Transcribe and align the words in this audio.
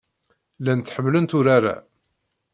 Llant 0.59 0.93
ḥemmlent 0.95 1.35
urar-a. 1.39 1.75